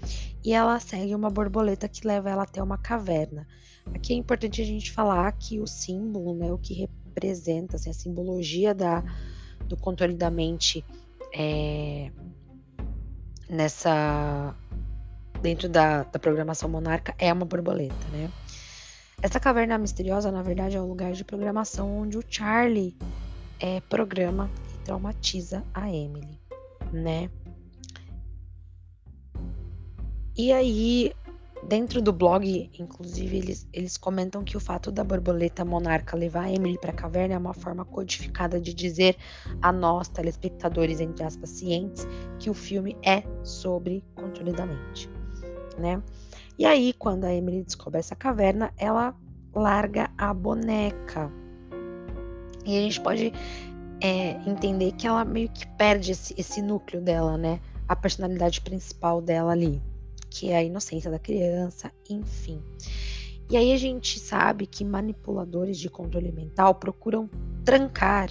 e 0.42 0.54
ela 0.54 0.80
segue 0.80 1.14
uma 1.14 1.28
borboleta 1.28 1.86
que 1.88 2.06
leva 2.06 2.30
ela 2.30 2.44
até 2.44 2.62
uma 2.62 2.78
caverna. 2.78 3.46
Aqui 3.94 4.14
é 4.14 4.16
importante 4.16 4.62
a 4.62 4.64
gente 4.64 4.90
falar 4.90 5.30
que 5.32 5.60
o 5.60 5.66
símbolo, 5.66 6.34
né, 6.34 6.50
o 6.50 6.56
que 6.56 6.72
representa, 6.72 7.76
assim, 7.76 7.90
a 7.90 7.92
simbologia 7.92 8.74
da, 8.74 9.04
do 9.66 9.76
controle 9.76 10.14
da 10.14 10.30
mente 10.30 10.82
é, 11.34 12.10
nessa 13.50 14.56
dentro 15.42 15.68
da, 15.68 16.04
da 16.04 16.18
programação 16.18 16.68
monarca 16.68 17.14
é 17.18 17.32
uma 17.32 17.44
borboleta, 17.44 18.06
né? 18.12 18.30
Essa 19.20 19.38
caverna 19.38 19.76
misteriosa, 19.76 20.32
na 20.32 20.42
verdade, 20.42 20.76
é 20.76 20.80
o 20.80 20.86
lugar 20.86 21.12
de 21.12 21.24
programação 21.24 21.98
onde 21.98 22.16
o 22.16 22.24
Charlie 22.26 22.96
é, 23.60 23.80
programa 23.82 24.50
e 24.74 24.84
traumatiza 24.84 25.64
a 25.74 25.88
Emily, 25.88 26.40
né? 26.92 27.30
E 30.36 30.52
aí, 30.52 31.12
dentro 31.68 32.00
do 32.00 32.12
blog, 32.12 32.70
inclusive, 32.78 33.36
eles, 33.36 33.68
eles 33.72 33.96
comentam 33.96 34.42
que 34.42 34.56
o 34.56 34.60
fato 34.60 34.90
da 34.90 35.04
borboleta 35.04 35.64
monarca 35.64 36.16
levar 36.16 36.44
a 36.44 36.52
Emily 36.52 36.78
para 36.78 36.90
a 36.90 36.94
caverna 36.94 37.34
é 37.34 37.38
uma 37.38 37.54
forma 37.54 37.84
codificada 37.84 38.60
de 38.60 38.74
dizer 38.74 39.16
a 39.60 39.70
nós, 39.70 40.08
telespectadores, 40.08 41.00
entre 41.00 41.24
aspas, 41.24 41.50
cientes, 41.50 42.06
que 42.38 42.50
o 42.50 42.54
filme 42.54 42.96
é 43.04 43.22
sobre 43.44 44.02
controle 44.16 44.52
da 44.52 44.66
mente, 44.66 45.08
né? 45.78 46.02
E 46.58 46.66
aí, 46.66 46.92
quando 46.92 47.24
a 47.24 47.34
Emily 47.34 47.62
descobre 47.62 47.98
essa 47.98 48.14
caverna, 48.14 48.72
ela 48.76 49.14
larga 49.54 50.10
a 50.16 50.32
boneca 50.32 51.30
e 52.64 52.78
a 52.78 52.80
gente 52.80 53.00
pode 53.00 53.32
é, 54.00 54.32
entender 54.48 54.92
que 54.92 55.06
ela 55.06 55.24
meio 55.24 55.48
que 55.48 55.66
perde 55.66 56.12
esse, 56.12 56.34
esse 56.38 56.62
núcleo 56.62 57.00
dela, 57.00 57.36
né? 57.36 57.60
A 57.88 57.96
personalidade 57.96 58.60
principal 58.60 59.20
dela 59.20 59.52
ali, 59.52 59.82
que 60.30 60.50
é 60.50 60.56
a 60.56 60.62
inocência 60.62 61.10
da 61.10 61.18
criança, 61.18 61.92
enfim. 62.08 62.62
E 63.50 63.56
aí 63.56 63.72
a 63.72 63.76
gente 63.76 64.18
sabe 64.18 64.66
que 64.66 64.84
manipuladores 64.84 65.78
de 65.78 65.90
controle 65.90 66.32
mental 66.32 66.74
procuram 66.76 67.28
trancar, 67.64 68.30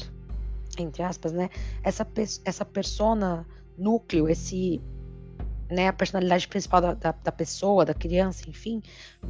entre 0.79 1.03
aspas, 1.03 1.31
né, 1.31 1.50
essa, 1.83 2.07
essa 2.43 2.65
persona 2.65 3.45
núcleo, 3.77 4.27
esse, 4.27 4.81
né, 5.72 5.88
a 5.88 5.94
personalidade 5.94 6.48
principal 6.48 6.82
da, 6.82 6.94
da, 6.94 7.12
da 7.12 7.32
pessoa, 7.32 7.86
da 7.86 7.94
criança, 7.94 8.50
enfim, 8.50 8.82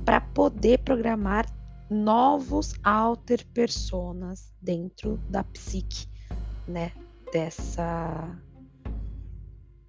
para 0.04 0.20
poder 0.20 0.80
programar 0.80 1.46
novos 1.90 2.74
alter 2.84 3.46
personas 3.54 4.52
dentro 4.62 5.18
da 5.30 5.44
psique, 5.44 6.08
né, 6.68 6.92
dessa 7.32 8.38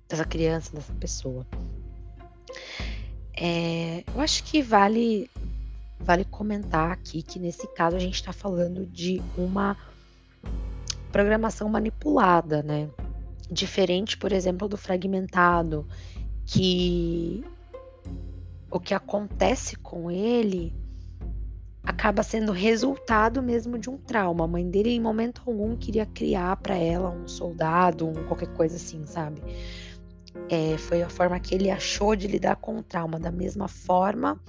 dessa 0.09 0.25
criança, 0.27 0.75
dessa 0.75 0.93
pessoa. 0.95 1.47
É, 3.35 4.05
eu 4.15 4.21
acho 4.21 4.45
que 4.45 4.61
vale 4.61 5.31
vale 5.99 6.25
comentar 6.25 6.91
aqui 6.91 7.23
que 7.23 7.39
nesse 7.39 7.67
caso 7.75 7.97
a 7.97 7.99
gente 7.99 8.17
está 8.17 8.33
falando 8.33 8.85
de 8.85 9.23
uma 9.39 9.77
programação 11.13 11.69
manipulada, 11.69 12.63
né? 12.63 12.91
Diferente, 13.51 14.17
por 14.17 14.33
exemplo, 14.33 14.69
do 14.69 14.77
fragmentado, 14.77 15.87
que 16.47 17.45
o 18.71 18.81
que 18.81 18.95
acontece 18.95 19.77
com 19.77 20.11
ele 20.11 20.75
acaba 21.83 22.23
sendo 22.23 22.53
resultado 22.53 23.43
mesmo 23.43 23.79
de 23.79 23.91
um 23.91 23.97
trauma. 23.97 24.45
A 24.45 24.49
mãe 24.49 24.69
dele, 24.69 24.91
em 24.91 25.01
momento 25.01 25.43
algum, 25.47 25.77
queria 25.77 26.07
criar 26.07 26.57
para 26.57 26.77
ela 26.77 27.11
um 27.11 27.27
soldado, 27.27 28.09
um 28.09 28.15
qualquer 28.25 28.49
coisa 28.55 28.77
assim, 28.77 29.05
sabe? 29.05 29.43
É, 30.49 30.79
foi 30.79 31.03
a 31.03 31.09
forma 31.09 31.39
que 31.41 31.55
ele 31.55 31.71
achou 31.71 32.17
de 32.17 32.27
lidar 32.27 32.57
com 32.57 32.79
o 32.79 32.83
trauma, 32.83 33.19
da 33.19 33.31
mesma 33.31 33.69
forma 33.69 34.41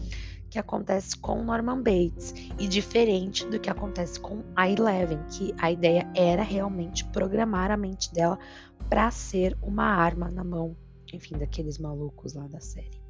que 0.49 0.59
acontece 0.59 1.17
com 1.17 1.43
Norman 1.43 1.81
Bates 1.81 2.33
e 2.59 2.67
diferente 2.67 3.43
do 3.47 3.59
que 3.59 3.71
acontece 3.71 4.19
com 4.19 4.43
a 4.55 4.69
Eleven, 4.69 5.17
que 5.27 5.51
a 5.57 5.71
ideia 5.71 6.07
era 6.15 6.43
realmente 6.43 7.03
programar 7.05 7.71
a 7.71 7.77
mente 7.77 8.13
dela 8.13 8.37
para 8.87 9.09
ser 9.09 9.57
uma 9.63 9.85
arma 9.85 10.29
na 10.29 10.43
mão, 10.43 10.75
enfim, 11.15 11.37
daqueles 11.37 11.77
malucos 11.77 12.33
lá 12.33 12.47
da 12.47 12.59
série 12.59 13.03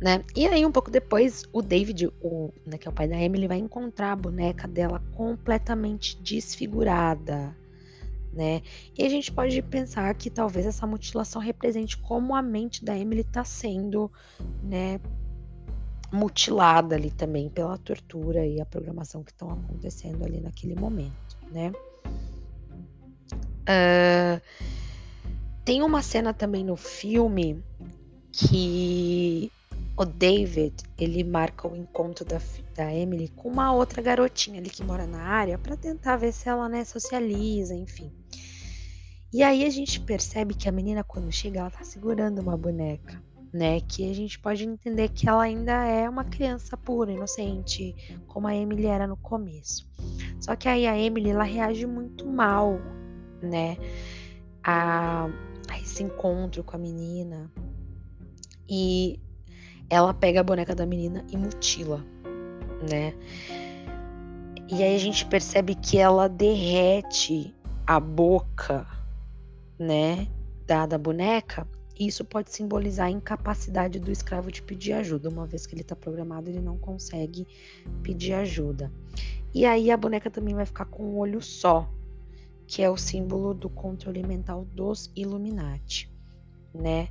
né? 0.00 0.24
E 0.34 0.46
aí, 0.46 0.64
um 0.64 0.72
pouco 0.72 0.90
depois, 0.90 1.44
o 1.52 1.60
David, 1.60 2.08
o, 2.22 2.50
né, 2.64 2.78
que 2.78 2.88
é 2.88 2.90
o 2.90 2.94
pai 2.94 3.06
da 3.06 3.20
Emily, 3.20 3.46
vai 3.46 3.58
encontrar 3.58 4.12
a 4.12 4.16
boneca 4.16 4.66
dela 4.66 5.02
completamente 5.14 6.20
desfigurada, 6.22 7.54
né? 8.32 8.62
E 8.96 9.04
a 9.04 9.08
gente 9.08 9.30
pode 9.30 9.60
pensar 9.60 10.12
que 10.14 10.30
talvez 10.30 10.64
essa 10.64 10.86
mutilação 10.86 11.40
represente 11.40 11.98
como 11.98 12.34
a 12.34 12.40
mente 12.40 12.82
da 12.82 12.96
Emily 12.96 13.20
está 13.20 13.44
sendo, 13.44 14.10
né, 14.62 14.98
mutilada 16.12 16.96
ali 16.96 17.10
também 17.10 17.48
pela 17.50 17.76
tortura 17.76 18.44
e 18.44 18.60
a 18.60 18.66
programação 18.66 19.22
que 19.22 19.30
estão 19.30 19.50
acontecendo 19.50 20.24
ali 20.24 20.40
naquele 20.40 20.74
momento, 20.74 21.38
né? 21.52 21.72
Uh, 23.62 24.40
tem 25.64 25.82
uma 25.82 26.02
cena 26.02 26.32
também 26.32 26.64
no 26.64 26.76
filme 26.76 27.62
que 28.32 29.50
o 29.96 30.04
David, 30.04 30.74
ele 30.98 31.22
marca 31.22 31.68
o 31.68 31.76
encontro 31.76 32.24
da, 32.24 32.40
da 32.74 32.94
Emily 32.94 33.28
com 33.28 33.50
uma 33.50 33.72
outra 33.72 34.00
garotinha 34.00 34.58
ali 34.58 34.70
que 34.70 34.82
mora 34.82 35.06
na 35.06 35.20
área 35.20 35.58
para 35.58 35.76
tentar 35.76 36.16
ver 36.16 36.32
se 36.32 36.48
ela, 36.48 36.68
né, 36.68 36.84
socializa, 36.84 37.74
enfim. 37.74 38.10
E 39.32 39.42
aí 39.42 39.64
a 39.64 39.70
gente 39.70 40.00
percebe 40.00 40.54
que 40.54 40.68
a 40.68 40.72
menina, 40.72 41.04
quando 41.04 41.30
chega, 41.30 41.60
ela 41.60 41.70
tá 41.70 41.84
segurando 41.84 42.40
uma 42.40 42.56
boneca, 42.56 43.22
né? 43.52 43.80
Que 43.80 44.10
a 44.10 44.14
gente 44.14 44.38
pode 44.40 44.64
entender 44.64 45.08
que 45.10 45.28
ela 45.28 45.44
ainda 45.44 45.84
é 45.84 46.08
uma 46.08 46.24
criança 46.24 46.76
pura, 46.76 47.12
inocente, 47.12 47.94
como 48.26 48.48
a 48.48 48.56
Emily 48.56 48.86
era 48.86 49.06
no 49.06 49.16
começo. 49.16 49.88
Só 50.40 50.56
que 50.56 50.68
aí 50.68 50.84
a 50.84 50.98
Emily, 50.98 51.30
ela 51.30 51.44
reage 51.44 51.86
muito 51.86 52.26
mal, 52.26 52.80
né? 53.40 53.76
A, 54.64 55.28
esse 55.90 56.02
encontro 56.02 56.62
com 56.62 56.76
a 56.76 56.78
menina. 56.78 57.50
E 58.68 59.18
ela 59.88 60.14
pega 60.14 60.40
a 60.40 60.44
boneca 60.44 60.74
da 60.74 60.86
menina 60.86 61.24
e 61.28 61.36
mutila, 61.36 62.04
né? 62.88 63.14
E 64.68 64.84
aí 64.84 64.94
a 64.94 64.98
gente 64.98 65.26
percebe 65.26 65.74
que 65.74 65.98
ela 65.98 66.28
derrete 66.28 67.52
a 67.84 67.98
boca, 67.98 68.86
né, 69.76 70.28
da, 70.64 70.86
da 70.86 70.96
boneca. 70.96 71.66
Isso 71.98 72.24
pode 72.24 72.52
simbolizar 72.52 73.08
a 73.08 73.10
incapacidade 73.10 73.98
do 73.98 74.12
escravo 74.12 74.50
de 74.52 74.62
pedir 74.62 74.92
ajuda. 74.92 75.28
Uma 75.28 75.44
vez 75.44 75.66
que 75.66 75.74
ele 75.74 75.82
está 75.82 75.96
programado, 75.96 76.48
ele 76.48 76.60
não 76.60 76.78
consegue 76.78 77.46
pedir 78.02 78.32
ajuda. 78.34 78.92
E 79.52 79.66
aí 79.66 79.90
a 79.90 79.96
boneca 79.96 80.30
também 80.30 80.54
vai 80.54 80.64
ficar 80.64 80.84
com 80.84 81.02
um 81.02 81.18
olho 81.18 81.42
só, 81.42 81.92
que 82.70 82.82
é 82.82 82.88
o 82.88 82.96
símbolo 82.96 83.52
do 83.52 83.68
controle 83.68 84.22
mental 84.22 84.64
dos 84.64 85.10
Illuminati, 85.16 86.08
né? 86.72 87.08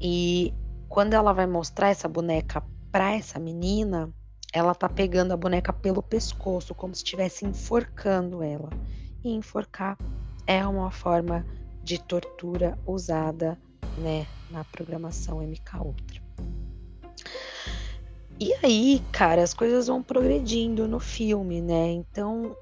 E 0.00 0.52
quando 0.88 1.14
ela 1.14 1.32
vai 1.32 1.46
mostrar 1.46 1.90
essa 1.90 2.08
boneca 2.08 2.60
para 2.90 3.14
essa 3.14 3.38
menina, 3.38 4.12
ela 4.52 4.74
tá 4.74 4.88
pegando 4.88 5.30
a 5.30 5.36
boneca 5.36 5.72
pelo 5.72 6.02
pescoço, 6.02 6.74
como 6.74 6.92
se 6.92 7.04
estivesse 7.04 7.46
enforcando 7.46 8.42
ela. 8.42 8.68
E 9.22 9.30
enforcar 9.30 9.96
é 10.44 10.66
uma 10.66 10.90
forma 10.90 11.46
de 11.84 12.02
tortura 12.02 12.76
usada, 12.84 13.56
né, 13.96 14.26
na 14.50 14.64
programação 14.64 15.40
MK 15.40 15.76
Ultra. 15.84 16.20
E 18.40 18.52
aí, 18.60 19.00
cara, 19.12 19.40
as 19.40 19.54
coisas 19.54 19.86
vão 19.86 20.02
progredindo 20.02 20.88
no 20.88 20.98
filme, 20.98 21.62
né? 21.62 21.92
Então, 21.92 22.56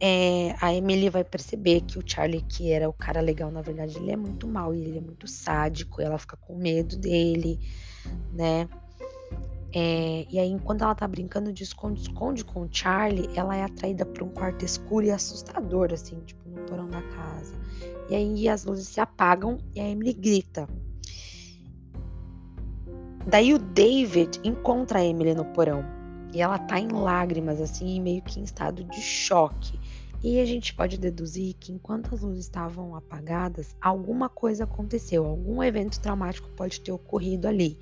é, 0.00 0.54
a 0.60 0.72
Emily 0.72 1.10
vai 1.10 1.24
perceber 1.24 1.80
que 1.80 1.98
o 1.98 2.02
Charlie, 2.04 2.42
que 2.42 2.70
era 2.70 2.88
o 2.88 2.92
cara 2.92 3.20
legal, 3.20 3.50
na 3.50 3.62
verdade, 3.62 3.98
ele 3.98 4.10
é 4.10 4.16
muito 4.16 4.46
mal 4.46 4.74
e 4.74 4.82
ele 4.82 4.98
é 4.98 5.00
muito 5.00 5.26
sádico, 5.26 6.00
e 6.00 6.04
ela 6.04 6.18
fica 6.18 6.36
com 6.36 6.56
medo 6.56 6.96
dele, 6.96 7.58
né? 8.32 8.68
É, 9.74 10.26
e 10.30 10.38
aí, 10.38 10.48
enquanto 10.48 10.82
ela 10.82 10.94
tá 10.94 11.06
brincando 11.06 11.52
de 11.52 11.62
esconde-esconde 11.62 12.44
com 12.44 12.62
o 12.62 12.68
Charlie, 12.70 13.28
ela 13.34 13.56
é 13.56 13.64
atraída 13.64 14.06
por 14.06 14.22
um 14.22 14.28
quarto 14.30 14.64
escuro 14.64 15.04
e 15.04 15.10
assustador, 15.10 15.92
assim, 15.92 16.18
tipo, 16.20 16.48
no 16.48 16.64
porão 16.64 16.88
da 16.88 17.02
casa. 17.02 17.54
E 18.08 18.14
aí 18.14 18.48
as 18.48 18.64
luzes 18.64 18.88
se 18.88 19.00
apagam 19.00 19.58
e 19.74 19.80
a 19.80 19.88
Emily 19.88 20.14
grita. 20.14 20.66
Daí 23.26 23.52
o 23.52 23.58
David 23.58 24.40
encontra 24.42 25.00
a 25.00 25.04
Emily 25.04 25.34
no 25.34 25.44
porão. 25.44 25.97
E 26.32 26.40
ela 26.42 26.58
tá 26.58 26.78
em 26.78 26.88
lágrimas, 26.88 27.60
assim, 27.60 28.00
meio 28.00 28.22
que 28.22 28.38
em 28.38 28.44
estado 28.44 28.84
de 28.84 29.00
choque. 29.00 29.78
E 30.22 30.40
a 30.40 30.44
gente 30.44 30.74
pode 30.74 30.98
deduzir 30.98 31.54
que 31.54 31.72
enquanto 31.72 32.14
as 32.14 32.22
luzes 32.22 32.44
estavam 32.44 32.96
apagadas, 32.96 33.76
alguma 33.80 34.28
coisa 34.28 34.64
aconteceu, 34.64 35.24
algum 35.24 35.62
evento 35.62 36.00
traumático 36.00 36.48
pode 36.50 36.80
ter 36.80 36.90
ocorrido 36.90 37.46
ali, 37.46 37.78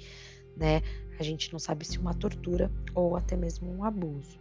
né? 0.56 0.82
A 1.18 1.22
gente 1.22 1.50
não 1.50 1.58
sabe 1.58 1.86
se 1.86 1.98
uma 1.98 2.12
tortura 2.12 2.70
ou 2.94 3.16
até 3.16 3.36
mesmo 3.36 3.74
um 3.74 3.82
abuso. 3.82 4.38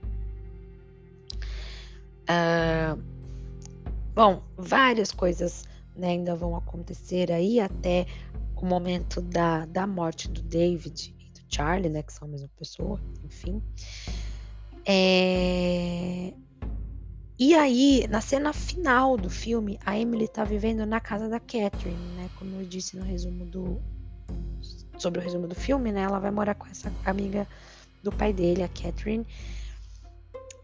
Uh, 2.27 3.01
bom, 4.13 4.43
várias 4.57 5.11
coisas 5.11 5.63
né, 5.95 6.09
ainda 6.09 6.35
vão 6.35 6.55
acontecer 6.55 7.31
aí 7.31 7.61
até 7.61 8.05
o 8.65 8.65
momento 8.65 9.21
da, 9.21 9.65
da 9.65 9.85
morte 9.85 10.27
do 10.27 10.41
David 10.41 11.14
Charlie, 11.49 11.89
né, 11.89 12.03
que 12.03 12.13
são 12.13 12.27
a 12.27 12.31
mesma 12.31 12.49
pessoa, 12.57 12.99
enfim. 13.23 13.61
É... 14.85 16.33
E 17.37 17.53
aí, 17.53 18.07
na 18.07 18.21
cena 18.21 18.53
final 18.53 19.17
do 19.17 19.29
filme, 19.29 19.77
a 19.85 19.97
Emily 19.97 20.27
tá 20.27 20.45
vivendo 20.45 20.85
na 20.85 21.01
casa 21.01 21.27
da 21.27 21.39
Catherine, 21.39 22.15
né? 22.15 22.29
Como 22.39 22.55
eu 22.61 22.65
disse 22.65 22.95
no 22.95 23.03
resumo 23.03 23.45
do. 23.45 23.81
Sobre 24.97 25.19
o 25.19 25.23
resumo 25.23 25.45
do 25.45 25.55
filme, 25.55 25.91
né? 25.91 26.01
Ela 26.01 26.19
vai 26.19 26.31
morar 26.31 26.55
com 26.55 26.65
essa 26.67 26.91
amiga 27.03 27.45
do 28.01 28.11
pai 28.11 28.31
dele, 28.31 28.63
a 28.63 28.69
Catherine. 28.69 29.27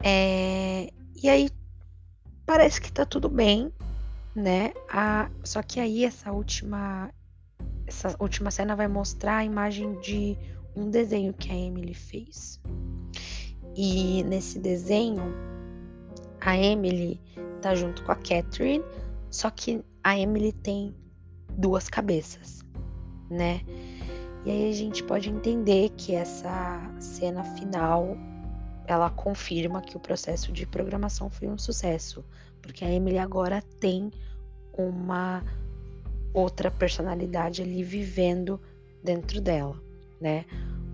É... 0.01 0.93
E 1.21 1.27
aí, 1.27 1.49
parece 2.45 2.79
que 2.79 2.91
tá 2.91 3.05
tudo 3.05 3.27
bem, 3.27 3.73
né? 4.33 4.73
A... 4.89 5.29
Só 5.43 5.61
que 5.61 5.79
aí, 5.79 6.05
essa 6.05 6.31
última 6.31 7.11
essa 7.85 8.15
última 8.19 8.49
cena 8.49 8.73
vai 8.75 8.87
mostrar 8.87 9.37
a 9.37 9.43
imagem 9.43 9.99
de 9.99 10.37
um 10.75 10.89
desenho 10.89 11.33
que 11.33 11.51
a 11.51 11.55
Emily 11.55 11.93
fez. 11.93 12.59
E 13.75 14.23
nesse 14.23 14.59
desenho, 14.59 15.23
a 16.39 16.57
Emily 16.57 17.19
tá 17.61 17.75
junto 17.75 18.03
com 18.03 18.11
a 18.11 18.15
Catherine, 18.15 18.83
só 19.29 19.49
que 19.49 19.83
a 20.03 20.17
Emily 20.17 20.51
tem 20.51 20.93
duas 21.57 21.87
cabeças, 21.87 22.61
né? 23.29 23.61
E 24.45 24.49
aí 24.49 24.69
a 24.69 24.73
gente 24.73 25.03
pode 25.03 25.29
entender 25.29 25.89
que 25.91 26.15
essa 26.15 26.81
cena 26.99 27.43
final 27.43 28.17
ela 28.87 29.09
confirma 29.09 29.81
que 29.81 29.95
o 29.95 29.99
processo 29.99 30.51
de 30.51 30.65
programação 30.65 31.29
foi 31.29 31.47
um 31.47 31.57
sucesso, 31.57 32.25
porque 32.61 32.83
a 32.83 32.91
Emily 32.91 33.19
agora 33.19 33.61
tem 33.79 34.11
uma 34.73 35.43
outra 36.33 36.71
personalidade 36.71 37.61
ali 37.61 37.83
vivendo 37.83 38.59
dentro 39.03 39.39
dela, 39.39 39.81
né? 40.21 40.45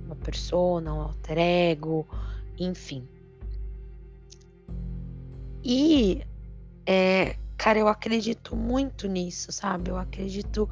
Uma 0.06 0.16
persona, 0.16 0.94
um 0.94 1.02
alter 1.02 1.38
ego, 1.38 2.08
enfim. 2.58 3.08
E, 5.64 6.24
é, 6.86 7.36
cara, 7.58 7.78
eu 7.78 7.88
acredito 7.88 8.56
muito 8.56 9.08
nisso, 9.08 9.52
sabe? 9.52 9.92
Eu 9.92 9.98
acredito 9.98 10.70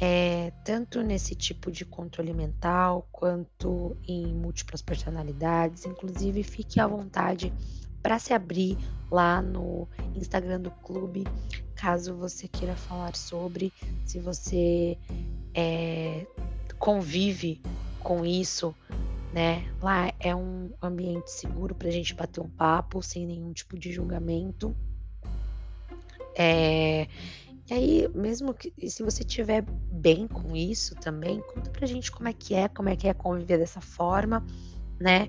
é, 0.00 0.52
tanto 0.64 1.02
nesse 1.02 1.34
tipo 1.34 1.72
de 1.72 1.84
controle 1.84 2.32
mental 2.32 3.08
quanto 3.10 3.96
em 4.06 4.32
múltiplas 4.32 4.80
personalidades. 4.80 5.84
Inclusive, 5.84 6.42
fique 6.44 6.78
à 6.78 6.86
vontade 6.86 7.52
para 8.00 8.18
se 8.18 8.32
abrir 8.32 8.78
lá 9.10 9.42
no 9.42 9.88
Instagram 10.14 10.60
do 10.60 10.70
clube, 10.70 11.24
caso 11.74 12.14
você 12.14 12.46
queira 12.46 12.76
falar 12.76 13.16
sobre, 13.16 13.72
se 14.04 14.18
você 14.18 14.96
é, 15.54 16.26
convive 16.78 17.60
com 18.08 18.24
isso, 18.24 18.74
né? 19.34 19.62
Lá 19.82 20.10
é 20.18 20.34
um 20.34 20.70
ambiente 20.80 21.30
seguro 21.30 21.74
para 21.74 21.88
a 21.88 21.90
gente 21.90 22.14
bater 22.14 22.40
um 22.40 22.48
papo 22.48 23.02
sem 23.02 23.26
nenhum 23.26 23.52
tipo 23.52 23.78
de 23.78 23.92
julgamento. 23.92 24.74
É, 26.34 27.06
e 27.70 27.74
aí, 27.74 28.08
mesmo 28.14 28.54
que 28.54 28.72
se 28.88 29.02
você 29.02 29.20
estiver 29.20 29.62
bem 29.92 30.26
com 30.26 30.56
isso 30.56 30.94
também, 30.94 31.42
conta 31.52 31.68
pra 31.68 31.86
gente 31.86 32.10
como 32.10 32.30
é 32.30 32.32
que 32.32 32.54
é, 32.54 32.66
como 32.66 32.88
é 32.88 32.96
que 32.96 33.06
é 33.06 33.12
conviver 33.12 33.58
dessa 33.58 33.82
forma, 33.82 34.42
né? 34.98 35.28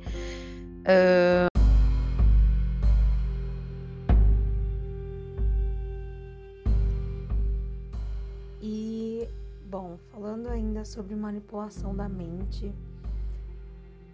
Ainda 10.80 10.86
sobre 10.86 11.15
manipulação 11.15 11.96
da 11.96 12.08
mente, 12.08 12.74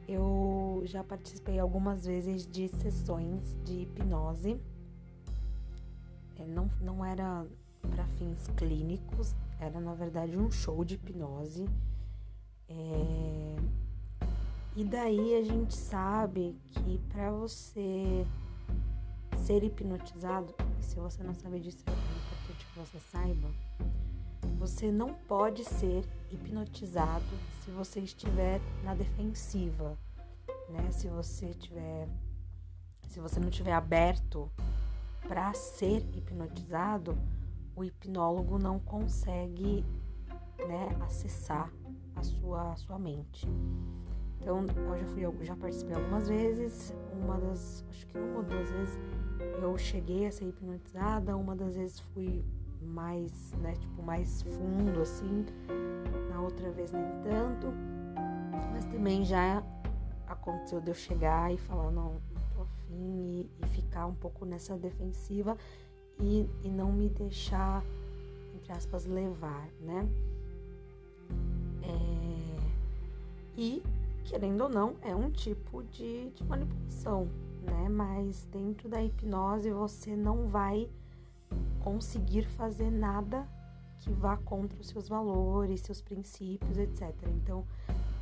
eu 0.07 0.81
já 0.85 1.03
participei 1.03 1.59
algumas 1.59 2.05
vezes 2.05 2.47
de 2.47 2.67
sessões 2.67 3.57
de 3.63 3.81
hipnose. 3.81 4.59
É, 6.37 6.45
não, 6.45 6.69
não 6.81 7.05
era 7.05 7.45
para 7.81 8.05
fins 8.17 8.47
clínicos, 8.55 9.35
era 9.59 9.79
na 9.79 9.93
verdade 9.93 10.37
um 10.37 10.51
show 10.51 10.83
de 10.83 10.95
hipnose. 10.95 11.65
É, 12.67 13.55
e 14.75 14.83
daí 14.83 15.35
a 15.35 15.43
gente 15.43 15.75
sabe 15.75 16.57
que 16.71 16.99
para 17.09 17.31
você 17.31 18.25
ser 19.37 19.63
hipnotizado, 19.63 20.53
se 20.81 20.95
você 20.95 21.23
não 21.23 21.33
sabe 21.33 21.59
disso, 21.59 21.83
é 21.87 21.91
importante 21.91 22.65
que 22.65 22.79
você 22.79 22.99
saiba 23.11 23.49
você 24.65 24.91
não 24.91 25.13
pode 25.13 25.63
ser 25.63 26.03
hipnotizado 26.35 27.25
se 27.63 27.71
você 27.71 27.99
estiver 27.99 28.61
na 28.83 28.93
defensiva, 28.93 29.97
né? 30.69 30.91
Se 30.91 31.07
você 31.07 31.53
tiver 31.53 32.07
se 33.07 33.19
você 33.19 33.39
não 33.39 33.49
tiver 33.49 33.71
aberto 33.71 34.51
para 35.27 35.53
ser 35.53 36.05
hipnotizado, 36.13 37.17
o 37.75 37.83
hipnólogo 37.83 38.59
não 38.59 38.77
consegue, 38.79 39.85
né, 40.67 40.89
acessar 41.01 41.71
a 42.15 42.23
sua 42.23 42.73
a 42.73 42.75
sua 42.75 42.99
mente. 42.99 43.47
Então, 44.39 44.63
eu 44.63 44.99
já 44.99 45.05
fui, 45.07 45.45
já 45.45 45.55
participei 45.55 45.95
algumas 45.95 46.27
vezes, 46.27 46.93
uma 47.11 47.39
das, 47.39 47.83
acho 47.89 48.05
que 48.05 48.17
uma 48.17 48.37
ou 48.37 48.43
duas 48.43 48.69
vezes 48.69 48.99
eu 49.59 49.75
cheguei 49.77 50.27
a 50.27 50.31
ser 50.31 50.45
hipnotizada, 50.45 51.35
uma 51.35 51.55
das 51.55 51.75
vezes 51.75 51.99
fui 51.99 52.45
mais, 52.85 53.53
né, 53.61 53.73
tipo, 53.73 54.01
mais 54.03 54.41
fundo, 54.41 55.01
assim. 55.01 55.45
Na 56.29 56.41
outra 56.41 56.71
vez 56.71 56.91
nem 56.91 57.03
tanto. 57.23 57.67
Mas 58.71 58.85
também 58.85 59.23
já 59.23 59.63
aconteceu 60.27 60.81
de 60.81 60.89
eu 60.89 60.95
chegar 60.95 61.53
e 61.53 61.57
falar, 61.57 61.91
não, 61.91 62.13
não 62.13 62.41
tô 62.55 62.61
afim, 62.61 62.89
e, 62.91 63.49
e 63.63 63.67
ficar 63.67 64.05
um 64.05 64.15
pouco 64.15 64.45
nessa 64.45 64.77
defensiva 64.77 65.57
e, 66.19 66.47
e 66.63 66.69
não 66.69 66.91
me 66.91 67.09
deixar, 67.09 67.83
entre 68.55 68.71
aspas, 68.71 69.05
levar, 69.05 69.67
né? 69.81 70.07
É... 71.83 72.35
E, 73.57 73.83
querendo 74.23 74.61
ou 74.61 74.69
não, 74.69 74.95
é 75.01 75.15
um 75.15 75.29
tipo 75.29 75.83
de, 75.83 76.29
de 76.31 76.43
manipulação, 76.43 77.27
né? 77.61 77.89
Mas 77.89 78.47
dentro 78.51 78.89
da 78.89 79.01
hipnose 79.01 79.71
você 79.71 80.15
não 80.15 80.47
vai 80.47 80.89
conseguir 81.83 82.45
fazer 82.45 82.89
nada 82.89 83.47
que 83.99 84.11
vá 84.11 84.37
contra 84.37 84.79
os 84.79 84.87
seus 84.87 85.07
valores, 85.07 85.81
seus 85.81 86.01
princípios, 86.01 86.77
etc. 86.77 87.13
Então, 87.27 87.65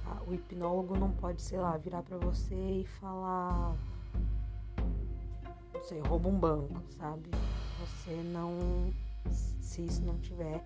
a, 0.05 0.21
o 0.27 0.33
hipnólogo 0.33 0.97
não 0.97 1.11
pode, 1.11 1.41
sei 1.41 1.59
lá, 1.59 1.75
virar 1.77 2.03
para 2.03 2.17
você 2.17 2.55
e 2.55 2.85
falar, 2.85 3.75
não 5.73 5.81
sei, 5.81 5.99
rouba 6.01 6.29
um 6.29 6.39
banco, 6.39 6.81
sabe? 6.89 7.29
Você 7.79 8.11
não, 8.31 8.93
se 9.29 9.85
isso 9.85 10.03
não 10.03 10.17
tiver 10.19 10.63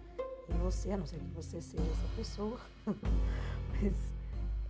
em 0.49 0.57
você, 0.59 0.91
a 0.91 0.97
não 0.97 1.05
ser 1.05 1.19
que 1.19 1.33
você 1.33 1.61
seja 1.61 1.83
essa 1.83 2.15
pessoa, 2.15 2.59
mas 2.85 3.93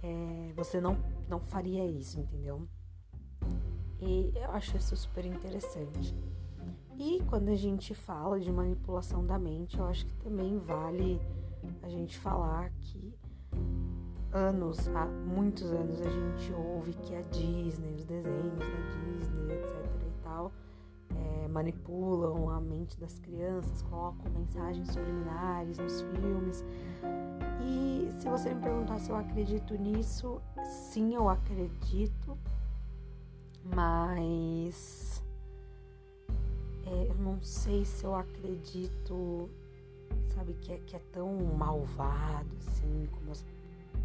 é, 0.04 0.54
você 0.56 0.80
não, 0.80 0.98
não 1.28 1.40
faria 1.40 1.86
isso, 1.86 2.20
entendeu? 2.20 2.68
E 4.00 4.32
eu 4.36 4.52
acho 4.52 4.78
isso 4.78 4.96
super 4.96 5.26
interessante. 5.26 6.16
E 7.00 7.22
quando 7.30 7.50
a 7.50 7.56
gente 7.56 7.94
fala 7.94 8.40
de 8.40 8.52
manipulação 8.52 9.24
da 9.24 9.38
mente, 9.38 9.78
eu 9.78 9.86
acho 9.86 10.06
que 10.06 10.16
também 10.16 10.58
vale 10.58 11.22
a 11.84 11.90
gente 11.90 12.18
falar 12.18 12.72
que 12.82 13.14
anos, 14.32 14.88
há 14.90 15.06
muitos 15.06 15.72
anos, 15.72 16.02
a 16.02 16.10
gente 16.10 16.52
ouve 16.54 16.94
que 16.94 17.16
a 17.16 17.22
Disney, 17.22 17.94
os 17.94 18.04
desenhos 18.04 18.58
da 18.58 19.20
Disney, 19.20 19.54
etc 19.54 19.86
e 20.08 20.24
tal, 20.24 20.52
é, 21.16 21.48
manipulam 21.48 22.50
a 22.50 22.60
mente 22.60 23.00
das 23.00 23.20
crianças, 23.20 23.82
colocam 23.84 24.32
mensagens 24.32 24.88
subliminares 24.92 25.78
nos 25.78 26.02
filmes. 26.02 26.66
E 27.64 28.10
se 28.20 28.28
você 28.28 28.54
me 28.54 28.62
perguntar 28.62 29.00
se 29.00 29.12
eu 29.12 29.16
acredito 29.16 29.76
nisso, 29.76 30.42
sim, 30.64 31.14
eu 31.14 31.30
acredito, 31.30 32.38
mas 33.64 35.17
é, 36.88 37.08
eu 37.10 37.16
não 37.16 37.42
sei 37.42 37.84
se 37.86 38.06
eu 38.06 38.16
acredito, 38.16 39.50
sabe, 40.34 40.54
que 40.54 40.72
é, 40.72 40.78
que 40.78 40.96
é 40.96 41.02
tão 41.12 41.36
malvado 41.58 42.56
assim, 42.60 43.08
como 43.12 43.32
as, 43.32 43.44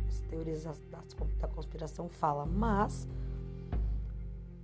as 0.09 0.21
teorias 0.23 0.65
da, 0.91 1.01
da 1.41 1.49
conspiração 1.49 2.09
falam, 2.09 2.47
mas 2.47 3.07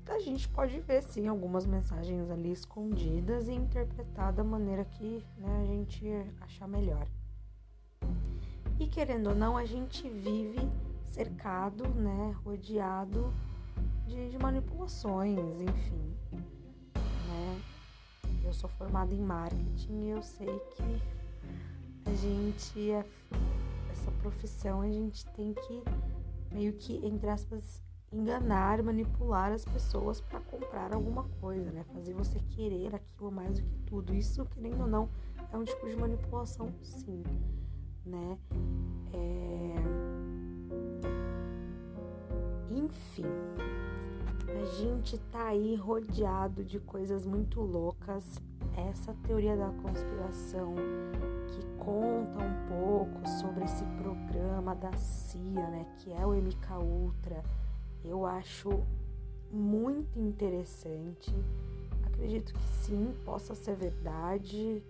a 0.08 0.18
gente 0.20 0.48
pode 0.48 0.80
ver 0.80 1.02
sim 1.02 1.28
algumas 1.28 1.66
mensagens 1.66 2.30
ali 2.30 2.50
escondidas 2.50 3.46
e 3.46 3.52
interpretar 3.52 4.32
da 4.32 4.42
maneira 4.42 4.84
que 4.84 5.22
né, 5.36 5.62
a 5.62 5.66
gente 5.66 6.04
achar 6.40 6.66
melhor. 6.66 7.06
E 8.80 8.86
querendo 8.86 9.30
ou 9.30 9.34
não, 9.34 9.56
a 9.56 9.64
gente 9.64 10.08
vive 10.08 10.58
cercado, 11.04 11.86
né, 11.88 12.34
rodeado 12.44 13.32
de, 14.06 14.30
de 14.30 14.38
manipulações, 14.38 15.60
enfim? 15.60 16.08
Eu 18.48 18.54
sou 18.54 18.70
formada 18.70 19.14
em 19.14 19.20
marketing 19.20 20.04
e 20.04 20.08
eu 20.08 20.22
sei 20.22 20.58
que 20.74 21.02
a 22.06 22.14
gente, 22.14 22.90
é, 22.90 23.04
essa 23.92 24.10
profissão, 24.22 24.80
a 24.80 24.88
gente 24.90 25.26
tem 25.32 25.52
que 25.52 25.82
meio 26.50 26.72
que, 26.72 26.96
entre 27.06 27.28
aspas, 27.28 27.82
enganar, 28.10 28.82
manipular 28.82 29.52
as 29.52 29.66
pessoas 29.66 30.22
para 30.22 30.40
comprar 30.40 30.94
alguma 30.94 31.24
coisa, 31.42 31.70
né? 31.70 31.84
Fazer 31.92 32.14
você 32.14 32.40
querer 32.56 32.94
aquilo 32.94 33.30
mais 33.30 33.60
do 33.60 33.66
que 33.66 33.76
tudo. 33.80 34.14
Isso, 34.14 34.42
querendo 34.46 34.80
ou 34.80 34.88
não, 34.88 35.10
é 35.52 35.56
um 35.58 35.64
tipo 35.64 35.86
de 35.86 35.94
manipulação, 35.94 36.72
sim, 36.82 37.22
né? 38.06 38.38
É... 39.12 39.74
Enfim, 42.72 43.26
a 44.56 44.64
gente 44.64 45.18
tá 45.30 45.48
aí 45.48 45.74
rodeado 45.74 46.64
de 46.64 46.80
coisas 46.80 47.24
muito 47.26 47.60
loucas. 47.60 48.40
Essa 48.76 49.14
teoria 49.26 49.56
da 49.56 49.70
conspiração 49.82 50.74
que 51.48 51.66
conta 51.78 52.38
um 52.38 52.68
pouco 52.68 53.28
sobre 53.40 53.64
esse 53.64 53.84
programa 54.00 54.74
da 54.74 54.92
CIA, 54.92 55.68
né, 55.68 55.86
que 55.98 56.12
é 56.12 56.24
o 56.24 56.32
MK 56.32 56.72
Ultra, 56.80 57.42
eu 58.04 58.24
acho 58.24 58.82
muito 59.50 60.18
interessante. 60.18 61.34
Acredito 62.06 62.52
que 62.52 62.68
sim, 62.68 63.14
possa 63.24 63.54
ser 63.54 63.74
verdade, 63.74 64.82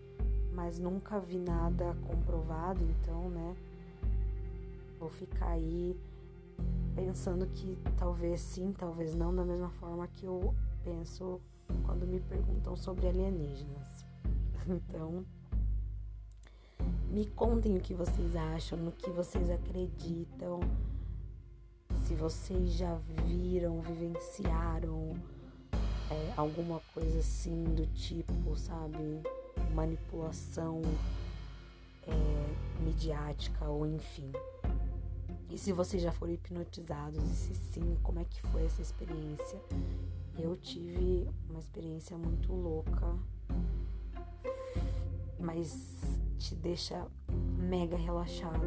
mas 0.53 0.79
nunca 0.79 1.19
vi 1.19 1.39
nada 1.39 1.97
comprovado, 2.07 2.83
então, 2.83 3.29
né, 3.31 3.57
vou 4.99 5.09
ficar 5.09 5.51
aí 5.51 5.97
pensando 6.95 7.47
que 7.47 7.79
talvez 7.97 8.41
sim, 8.41 8.73
talvez 8.73 9.15
não, 9.15 9.35
da 9.35 9.45
mesma 9.45 9.71
forma 9.71 10.07
que 10.09 10.27
eu 10.27 10.55
penso 10.85 11.41
quando 11.85 12.07
me 12.07 12.21
perguntam 12.21 12.77
sobre 12.77 13.07
alienígenas. 13.07 14.07
Então, 14.71 15.25
me 17.11 17.25
contem 17.25 17.79
o 17.79 17.81
que 17.81 17.95
vocês 17.95 18.37
acham, 18.37 18.77
no 18.77 18.93
que 18.93 19.09
vocês 19.09 19.49
acreditam, 19.49 20.61
se 22.05 22.15
vocês 22.15 22.73
já 22.73 22.95
viram, 23.25 23.81
vivenciaram 23.81 25.15
é, 26.11 26.33
alguma 26.37 26.81
coisa 26.93 27.19
assim 27.19 27.65
do 27.65 27.87
tipo, 27.95 28.57
sabe, 28.57 29.23
manipulação 29.75 30.83
é, 32.07 32.83
midiática 32.83 33.67
ou 33.67 33.87
enfim. 33.87 34.31
E 35.51 35.57
se 35.57 35.73
vocês 35.73 36.03
já 36.03 36.13
foram 36.13 36.33
hipnotizados, 36.33 37.23
e 37.23 37.35
se 37.35 37.55
sim, 37.55 37.97
como 38.03 38.19
é 38.19 38.25
que 38.25 38.41
foi 38.49 38.65
essa 38.65 38.83
experiência? 38.83 39.61
Eu 40.39 40.57
tive 40.57 41.29
uma 41.49 41.59
experiência 41.59 42.17
muito 42.17 42.53
louca, 42.53 43.17
mas 45.41 46.21
te 46.39 46.55
deixa 46.55 47.07
mega 47.59 47.97
relaxado. 47.97 48.61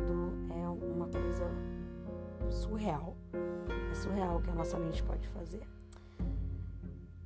É 0.50 0.68
uma 0.68 1.08
coisa 1.08 1.48
surreal. 2.50 3.16
É 3.92 3.96
surreal 3.96 4.38
o 4.38 4.42
que 4.42 4.50
a 4.50 4.56
nossa 4.56 4.78
mente 4.78 5.04
pode 5.04 5.28
fazer. 5.30 5.62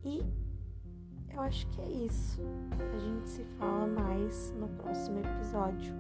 E 0.04 0.22
eu 1.34 1.41
acho 1.41 1.68
que 1.68 1.82
é 1.82 1.89
isso. 1.89 2.41
A 2.94 3.00
gente 3.00 3.30
se 3.30 3.44
fala 3.58 3.88
mais 3.88 4.52
no 4.52 4.68
próximo 4.70 5.20
episódio. 5.20 5.94